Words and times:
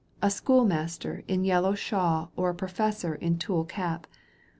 83 0.23 0.27
A 0.27 0.31
schoolmaster 0.31 1.23
in 1.27 1.43
yellow 1.45 1.75
shawl 1.75 2.31
Or 2.35 2.49
a 2.49 2.55
professor 2.55 3.13
in 3.13 3.37
tulle 3.37 3.65
cap. 3.65 4.07